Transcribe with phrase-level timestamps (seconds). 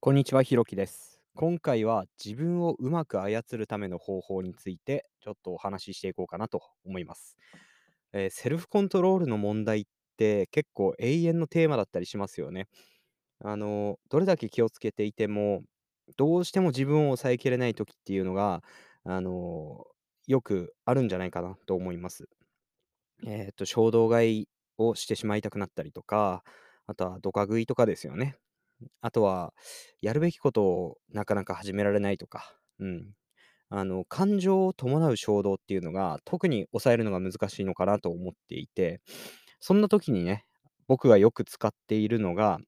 [0.00, 1.20] こんにちは、ひろきです。
[1.34, 7.36] 今回は自分をうまく操るための方法についてちょっとお話ししていこうかなと思います。
[8.12, 9.84] えーセルフコントロールの問題っ
[10.16, 12.68] て結構永遠のテーマだったりしますよね。
[13.40, 15.62] あの、どれだけ気をつけていても、
[16.16, 18.62] どうしても自分を抑えきれない時っていうのが、
[19.04, 19.86] あの、
[20.28, 22.28] よくあるんじゃないかなと思います。
[23.26, 26.44] えっと、衝動買いをしてしまいたくなったりとか、
[26.86, 28.36] あとはドカ食いとかですよね。
[29.00, 29.54] あとは、
[30.00, 33.14] やるべきことをなかなか始められないとか、うん。
[33.70, 39.00] あの、感情を伴う衝動っていうのが、特に抑えるのが難しいのかなと思っていて、
[39.60, 40.46] そんな時にね、
[40.88, 42.60] 僕がよく使っているのが、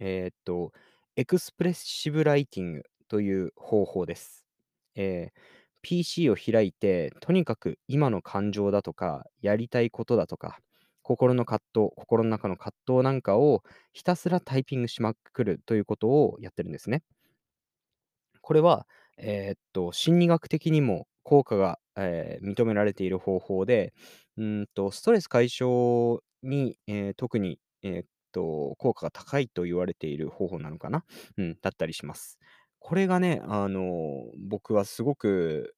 [0.00, 0.72] えーっと、
[1.16, 4.46] エクスプレッシブライティングという方法です。
[4.94, 5.40] えー
[5.80, 10.58] PC を開いて、とにかく今の感情だとか、やりたいことだとか、
[11.08, 13.62] 心の葛藤、心の中の葛藤なんかを
[13.92, 17.02] ひたすらタイピングしまくるということをやってるんですね。
[18.40, 18.86] これは、
[19.18, 23.92] えーっと、心理学的にも効果が、えー認められている方法で、
[24.36, 31.04] うんと、ストレス解消に、えー特に、えーっと、効果が高いと言われている方法なのかな、
[31.36, 32.38] うん、だったりします。
[32.78, 35.74] これがね、あの、僕はすごく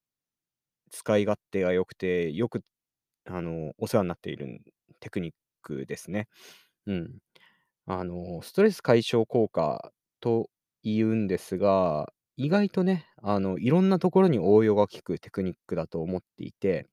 [0.90, 2.62] 使い勝手が良くて、よく、
[3.26, 4.60] あの、お世話になっている
[5.00, 6.28] テクニックですね。
[6.86, 7.18] うん。
[7.86, 10.50] あの、ストレス解消効果と
[10.84, 16.88] 言うんですが、意外とね、あの、いろんなところに応用が効くテクニックだと思っていて、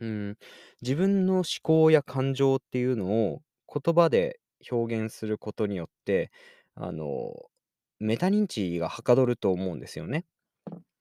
[0.00, 0.38] うん、
[0.82, 6.30] 自分の思考や感情っていうのを言葉で表現することによって、
[6.74, 7.34] あの、
[7.98, 10.24] メタ認知がはかどると思うんですよね。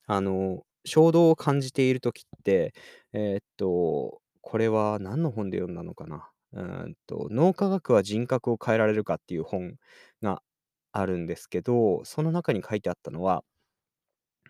[0.08, 2.74] あの、衝動を感じている時って、
[3.14, 6.32] えーっと、これは何の本で読んだのかな。
[6.54, 9.76] うんと、脳科学は人格を変えられるかっていう本
[10.24, 10.42] が
[10.92, 13.44] あるんですけど、その中に書いてあったのは、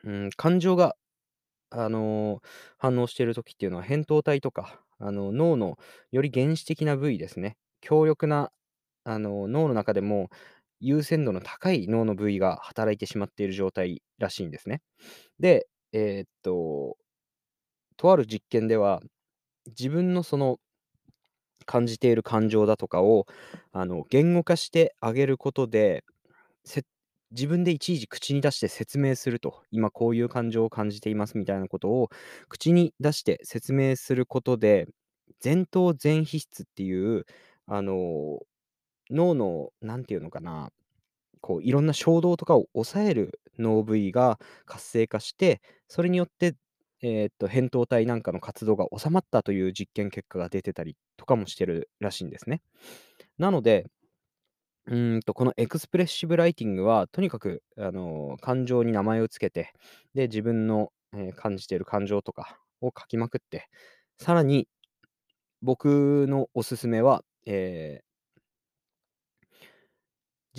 [0.04, 0.96] うん、感情が、
[1.72, 2.42] あの、
[2.78, 5.78] 反応している時っていうのは、扁桃体とか、あの、脳の
[6.12, 7.58] より原始的な部位ですね。
[7.82, 8.52] 強力な、
[9.06, 10.30] あの、脳の中でも
[10.82, 14.82] 優先度の高い脳の部位が働いてしまっている状態らしいんですね。
[15.40, 16.98] で、えーっと、
[17.98, 19.02] とある実験では、
[19.70, 20.60] 自分のその
[21.66, 23.26] 感じている感情だとかを、
[23.72, 26.04] あの、言語化してあげることで、
[27.32, 32.10] 自分でいちいち口に出して説明すると、今こういう感情を感じていますみたいなことを
[32.48, 34.88] 口に出して説明することで、
[35.44, 37.26] 前頭前皮質っていう、
[37.68, 38.40] あの、
[39.12, 40.72] 脳の、なんていうのかな、
[41.42, 46.56] こういろんな衝動とかを抑える脳部位が活性化して、それによって、
[47.02, 52.62] えーっと、扁桃体なんかの活動が収まったという実験結果が出てたりとかもしてるらしいんですね。
[53.38, 53.88] なので、
[54.88, 59.74] うんと、このエクスプレッシブライティングは、とにかく、あの、感情に名前をつけて、
[60.16, 63.68] で、自分の、えー感じている感情とかを書きまくって、
[64.20, 64.68] さらに
[65.62, 68.09] 僕のおすすめは、えー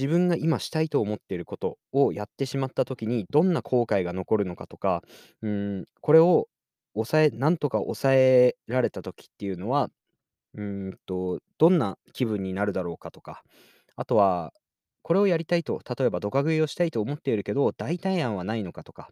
[0.00, 5.02] 自分が今したいと思っていることをやってしまった時に、どんな後悔が残るのかとか、
[5.42, 6.48] うん、これを
[6.94, 9.90] 抑えなんとか抑えられた時っていうのは、
[10.54, 13.42] うんと、どんな気分になるだろうかとか、
[13.96, 14.52] あとは、
[15.02, 19.10] これをやりたいと、例えばドカ食いをしたいと思っているけど、代替案はないのかとか、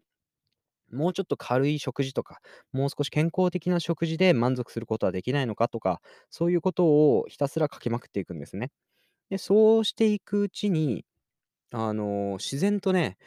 [0.91, 2.39] もうちょっと軽い食事とか、
[2.73, 6.01] もう少し健康的な食事で満足することはできないのかとか、
[6.31, 6.87] そういうこと
[7.19, 8.71] をひたすら書きまくっていくんですね。
[9.31, 11.05] で、そうしていくうちに
[11.73, 13.19] あの、自然とね、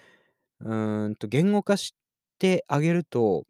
[0.62, 1.95] うーんと、言語化し
[2.39, 3.45] てあげると、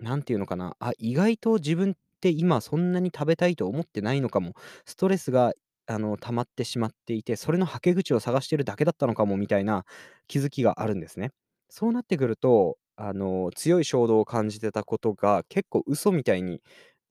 [0.00, 4.54] なんていうのかな、あ、意外と自分って今そんなに食べたいと思ってないのかも、
[4.86, 5.54] ストレスが、
[5.88, 9.84] あの、溜まってしまっていて、それのはけ口を探してるだけだったのかもみたいな
[10.28, 11.32] 気づきがあるんですね。
[11.70, 16.62] そうなってくると、あの、強い衝動を感じてたことが結構嘘みたいに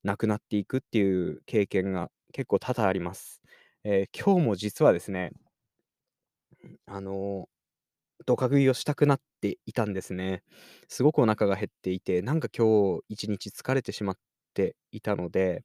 [0.03, 3.40] なくなっていくっていう経験が結構多々あります。
[3.83, 5.31] えー今日も実はですね、
[6.85, 7.47] あの
[8.25, 10.43] ドカ食いをしたくなっていたんですね。
[10.89, 14.17] すごくお腹が減っていて、なんか今日1日疲れてしまっ
[14.53, 15.63] ていたので、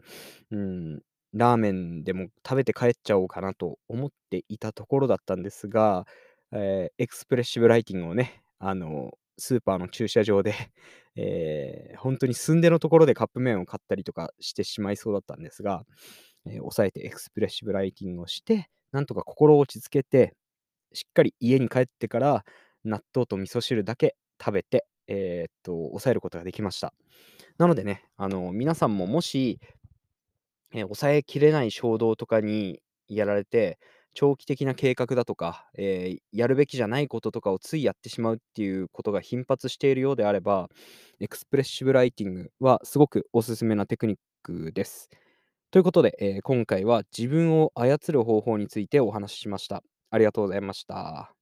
[0.50, 1.02] うん、
[1.34, 6.06] ラーメンでも食べて帰っちゃおうかなと思っていたところだったんですが、
[6.52, 10.54] えーエクスプレッシブライティングをね、あの、スーパーの駐車場で、
[11.16, 15.84] えー、本当に寸出のところでカップ麺を買ったりとかしてしまいそうだったんですが、
[16.46, 20.34] えー、抑えてエクスプレッシブライティングをして、なんとか心を落ち着けて、
[20.92, 22.44] しっかり家に帰ってから
[22.84, 26.92] 納豆と味噌汁だけ食べて、えー、っと、抑えることができました。
[27.58, 29.60] なのでね、あの、皆さんももし、
[30.72, 33.78] えー、抑えきれない衝動とかにやられて、
[34.14, 40.70] 長期的な計画だとか、えー、やるべきじゃないこととかをついやってしまうっていうことが頻発しているようであれば、
[41.20, 45.10] エクスプレッシブライティングはすごくおすすめなテクニックです。
[45.76, 49.82] ということで、えー、今回は自分を操る方法についてお話ししました。
[50.10, 51.35] ありがとうございました。